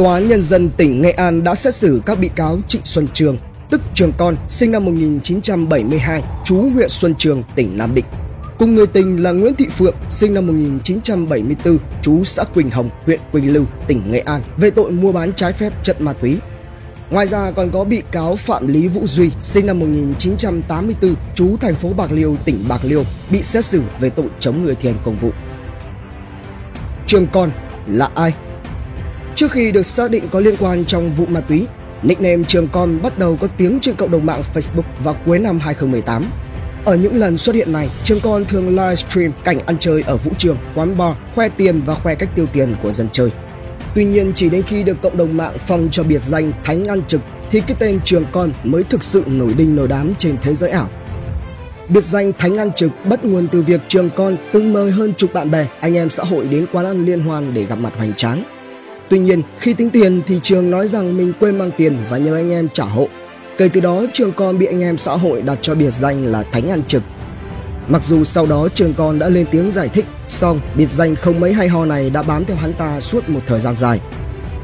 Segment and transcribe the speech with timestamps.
[0.00, 3.08] Tòa án Nhân dân tỉnh Nghệ An đã xét xử các bị cáo Trịnh Xuân
[3.14, 3.38] Trường,
[3.70, 8.04] tức Trường Con, sinh năm 1972, trú huyện Xuân Trường, tỉnh Nam Định.
[8.58, 13.20] Cùng người tình là Nguyễn Thị Phượng, sinh năm 1974, trú xã Quỳnh Hồng, huyện
[13.32, 16.36] Quỳnh Lưu, tỉnh Nghệ An, về tội mua bán trái phép chất ma túy.
[17.10, 21.74] Ngoài ra còn có bị cáo Phạm Lý Vũ Duy, sinh năm 1984, trú thành
[21.74, 24.98] phố Bạc Liêu, tỉnh Bạc Liêu, bị xét xử về tội chống người thi hành
[25.04, 25.30] công vụ.
[27.06, 27.50] Trường Con
[27.86, 28.32] là ai?
[29.40, 31.66] Trước khi được xác định có liên quan trong vụ ma túy,
[32.02, 35.58] nickname Trường Con bắt đầu có tiếng trên cộng đồng mạng Facebook vào cuối năm
[35.58, 36.24] 2018.
[36.84, 40.30] Ở những lần xuất hiện này, Trường Con thường livestream cảnh ăn chơi ở vũ
[40.38, 43.30] trường, quán bar, khoe tiền và khoe cách tiêu tiền của dân chơi.
[43.94, 47.02] Tuy nhiên chỉ đến khi được cộng đồng mạng phong cho biệt danh Thánh Ăn
[47.08, 50.54] Trực thì cái tên Trường Con mới thực sự nổi đinh nổi đám trên thế
[50.54, 50.88] giới ảo.
[51.88, 55.32] Biệt danh Thánh Ăn Trực bắt nguồn từ việc Trường Con từng mời hơn chục
[55.32, 58.14] bạn bè, anh em xã hội đến quán ăn liên hoan để gặp mặt hoành
[58.14, 58.59] tráng.
[59.10, 62.34] Tuy nhiên, khi tính tiền thì Trường nói rằng mình quên mang tiền và nhờ
[62.34, 63.08] anh em trả hộ.
[63.58, 66.42] Kể từ đó, Trường Con bị anh em xã hội đặt cho biệt danh là
[66.42, 67.02] Thánh Ăn Trực.
[67.88, 71.40] Mặc dù sau đó Trường Con đã lên tiếng giải thích, song biệt danh không
[71.40, 74.00] mấy hay ho này đã bám theo hắn ta suốt một thời gian dài.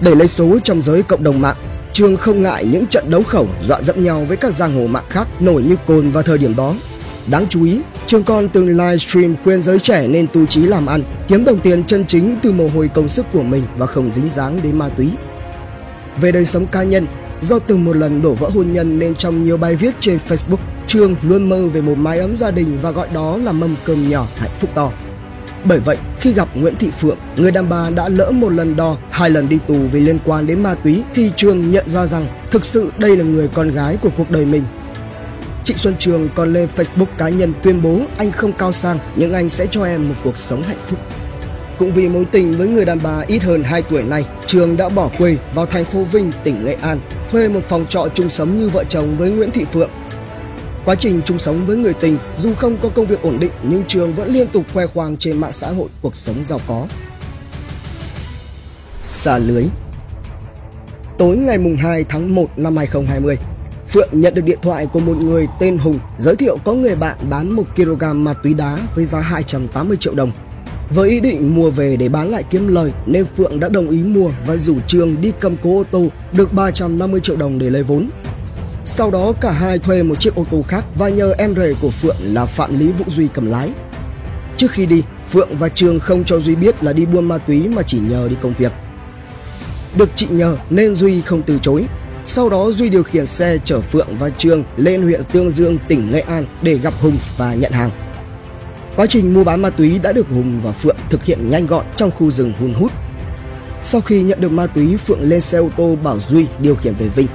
[0.00, 1.56] Để lấy số trong giới cộng đồng mạng,
[1.92, 5.04] Trường không ngại những trận đấu khẩu dọa dẫm nhau với các giang hồ mạng
[5.08, 6.74] khác nổi như cồn vào thời điểm đó.
[7.26, 11.02] Đáng chú ý, Trường Con từng livestream khuyên giới trẻ nên tu trí làm ăn,
[11.28, 14.30] kiếm đồng tiền chân chính từ mồ hôi công sức của mình và không dính
[14.30, 15.08] dáng đến ma túy.
[16.20, 17.06] Về đời sống cá nhân,
[17.42, 20.56] do từng một lần đổ vỡ hôn nhân nên trong nhiều bài viết trên Facebook,
[20.86, 24.10] Trương luôn mơ về một mái ấm gia đình và gọi đó là mâm cơm
[24.10, 24.92] nhỏ hạnh phúc to.
[25.64, 28.96] Bởi vậy, khi gặp Nguyễn Thị Phượng, người đàn bà đã lỡ một lần đo,
[29.10, 32.26] hai lần đi tù vì liên quan đến ma túy, thì Trương nhận ra rằng
[32.50, 34.62] thực sự đây là người con gái của cuộc đời mình.
[35.70, 39.32] Trịnh Xuân Trường còn lên Facebook cá nhân tuyên bố anh không cao sang nhưng
[39.32, 40.98] anh sẽ cho em một cuộc sống hạnh phúc.
[41.78, 44.88] Cũng vì mối tình với người đàn bà ít hơn 2 tuổi này, Trường đã
[44.88, 47.00] bỏ quê vào thành phố Vinh, tỉnh Nghệ An,
[47.30, 49.90] thuê một phòng trọ chung sống như vợ chồng với Nguyễn Thị Phượng
[50.84, 53.84] Quá trình chung sống với người tình, dù không có công việc ổn định nhưng
[53.88, 56.86] Trường vẫn liên tục khoe khoang trên mạng xã hội cuộc sống giàu có.
[59.02, 59.64] Xa lưới
[61.18, 63.36] Tối ngày mùng 2 tháng 1 năm 2020,
[63.92, 67.16] Phượng nhận được điện thoại của một người tên Hùng giới thiệu có người bạn
[67.30, 70.30] bán 1 kg ma túy đá với giá 280 triệu đồng.
[70.90, 74.02] Với ý định mua về để bán lại kiếm lời nên Phượng đã đồng ý
[74.02, 77.82] mua và rủ Trường đi cầm cố ô tô được 350 triệu đồng để lấy
[77.82, 78.10] vốn.
[78.84, 81.90] Sau đó cả hai thuê một chiếc ô tô khác và nhờ em rể của
[81.90, 83.70] Phượng là Phạm Lý Vũ Duy cầm lái.
[84.56, 87.68] Trước khi đi, Phượng và Trường không cho Duy biết là đi buôn ma túy
[87.68, 88.72] mà chỉ nhờ đi công việc.
[89.96, 91.84] Được chị nhờ nên Duy không từ chối.
[92.32, 96.10] Sau đó Duy điều khiển xe chở Phượng và trương lên huyện Tương Dương, tỉnh
[96.10, 97.90] Nghệ An để gặp Hùng và nhận hàng.
[98.96, 101.84] Quá trình mua bán ma túy đã được Hùng và Phượng thực hiện nhanh gọn
[101.96, 102.92] trong khu rừng hun hút.
[103.84, 106.94] Sau khi nhận được ma túy, Phượng lên xe ô tô bảo Duy điều khiển
[106.94, 107.26] về Vinh.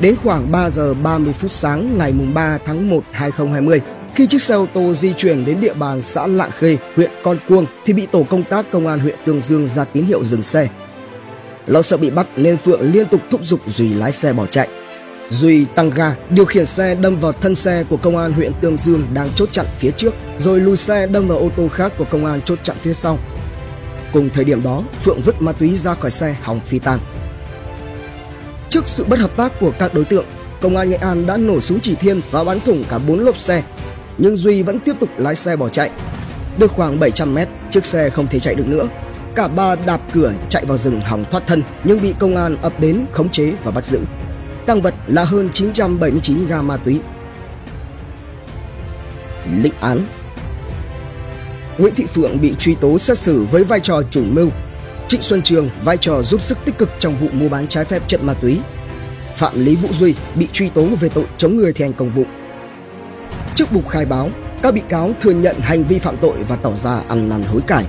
[0.00, 3.80] Đến khoảng 3 giờ 30 phút sáng ngày 3 tháng 1 2020,
[4.14, 7.38] khi chiếc xe ô tô di chuyển đến địa bàn xã Lạng Khê, huyện Con
[7.48, 10.42] Cuông thì bị tổ công tác công an huyện Tương Dương ra tín hiệu dừng
[10.42, 10.68] xe.
[11.66, 14.68] Lo sợ bị bắt nên Phượng liên tục thúc giục Duy lái xe bỏ chạy.
[15.30, 18.76] Duy tăng ga, điều khiển xe đâm vào thân xe của công an huyện Tương
[18.76, 22.04] Dương đang chốt chặn phía trước, rồi lùi xe đâm vào ô tô khác của
[22.04, 23.18] công an chốt chặn phía sau.
[24.12, 26.98] Cùng thời điểm đó, Phượng vứt ma túy ra khỏi xe hòng phi tang.
[28.68, 30.24] Trước sự bất hợp tác của các đối tượng,
[30.60, 33.38] công an Nghệ An đã nổ súng chỉ thiên và bắn thủng cả bốn lốp
[33.38, 33.62] xe,
[34.18, 35.90] nhưng Duy vẫn tiếp tục lái xe bỏ chạy.
[36.58, 38.88] Được khoảng 700 mét, chiếc xe không thể chạy được nữa.
[39.34, 42.80] Cả ba đạp cửa chạy vào rừng hòng thoát thân nhưng bị công an ập
[42.80, 44.00] đến khống chế và bắt giữ.
[44.66, 47.00] Tăng vật là hơn 979 gam ma túy.
[49.62, 50.06] Lệnh án
[51.78, 54.50] Nguyễn Thị Phượng bị truy tố xét xử với vai trò chủ mưu
[55.08, 58.02] Trịnh Xuân Trường vai trò giúp sức tích cực trong vụ mua bán trái phép
[58.06, 58.60] chất ma túy.
[59.36, 62.24] Phạm Lý Vũ Duy bị truy tố về tội chống người thi hành công vụ.
[63.54, 64.30] Trước bục khai báo,
[64.62, 67.60] các bị cáo thừa nhận hành vi phạm tội và tỏ ra ăn năn hối
[67.66, 67.84] cải.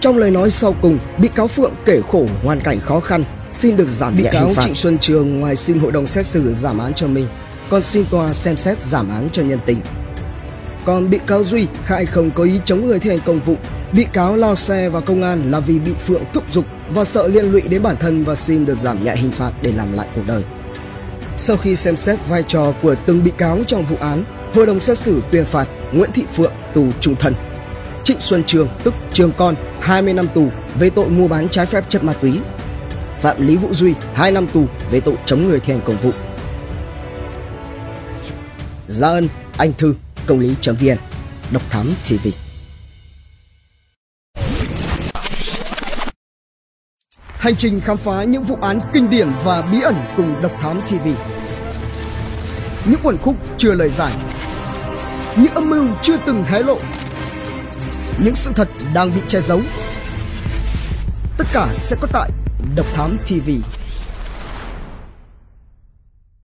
[0.00, 3.76] Trong lời nói sau cùng, bị cáo Phượng kể khổ hoàn cảnh khó khăn, xin
[3.76, 6.94] được giảm bị cáo Trịnh Xuân Trường ngoài xin hội đồng xét xử giảm án
[6.94, 7.26] cho mình,
[7.70, 9.80] còn xin tòa xem xét giảm án cho nhân tình.
[10.84, 13.56] Còn bị cáo Duy khai không có ý chống người thi hành công vụ
[13.92, 17.28] Bị cáo lao xe vào công an là vì bị Phượng thúc giục và sợ
[17.28, 20.08] liên lụy đến bản thân và xin được giảm nhẹ hình phạt để làm lại
[20.14, 20.42] cuộc đời.
[21.36, 24.24] Sau khi xem xét vai trò của từng bị cáo trong vụ án,
[24.54, 27.34] hội đồng xét xử tuyên phạt Nguyễn Thị Phượng tù trung thân.
[28.10, 30.48] Trịnh Xuân Trường tức Trường Con 20 năm tù
[30.78, 32.38] về tội mua bán trái phép chất ma túy.
[33.20, 36.10] Phạm Lý Vũ Duy 2 năm tù về tội chống người thi hành công vụ.
[38.88, 39.94] Gia ân, anh thư,
[40.26, 40.96] công lý.vn,
[41.52, 42.28] độc thám TV.
[47.26, 50.80] Hành trình khám phá những vụ án kinh điển và bí ẩn cùng Độc Thám
[50.80, 51.08] TV.
[52.84, 54.12] Những quần khúc chưa lời giải.
[55.36, 56.78] Những âm mưu chưa từng hé lộ.
[58.24, 59.60] Những sự thật đang bị che giấu.
[61.36, 62.30] Tất cả sẽ có tại
[62.76, 63.50] Độc Thám TV.